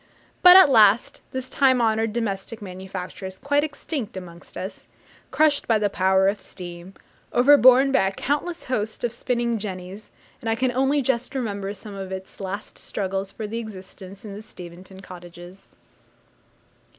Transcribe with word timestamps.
But, 0.41 0.57
at 0.57 0.71
last, 0.71 1.21
this 1.31 1.47
time 1.47 1.79
honoured 1.79 2.11
domestic 2.11 2.59
manufacture 2.59 3.27
is 3.27 3.37
quite 3.37 3.63
extinct 3.63 4.17
amongst 4.17 4.57
us 4.57 4.87
crushed 5.29 5.67
by 5.67 5.77
the 5.77 5.91
power 5.91 6.27
of 6.27 6.41
steam, 6.41 6.95
overborne 7.31 7.91
by 7.91 8.07
a 8.07 8.11
countless 8.11 8.63
host 8.63 9.03
of 9.03 9.13
spinning 9.13 9.59
jennies, 9.59 10.09
and 10.41 10.49
I 10.49 10.55
can 10.55 10.71
only 10.71 11.03
just 11.03 11.35
remember 11.35 11.71
some 11.75 11.93
of 11.93 12.11
its 12.11 12.39
last 12.39 12.79
struggles 12.79 13.31
for 13.31 13.43
existence 13.43 14.25
in 14.25 14.33
the 14.33 14.41
Steventon 14.41 15.01
cottages. 15.01 15.75